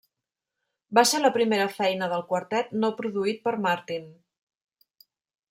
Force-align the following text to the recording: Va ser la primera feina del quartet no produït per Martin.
Va 0.99 1.03
ser 1.09 1.19
la 1.21 1.31
primera 1.35 1.67
feina 1.73 2.07
del 2.15 2.25
quartet 2.31 2.73
no 2.85 2.91
produït 3.03 3.45
per 3.45 3.55
Martin. 3.69 4.11